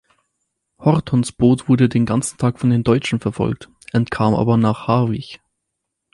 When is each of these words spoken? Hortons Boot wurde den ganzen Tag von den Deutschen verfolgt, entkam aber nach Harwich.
Hortons 0.79 1.29
Boot 1.31 1.69
wurde 1.69 1.87
den 1.87 2.07
ganzen 2.07 2.39
Tag 2.39 2.57
von 2.57 2.71
den 2.71 2.81
Deutschen 2.83 3.19
verfolgt, 3.19 3.69
entkam 3.91 4.33
aber 4.33 4.57
nach 4.57 4.87
Harwich. 4.87 5.39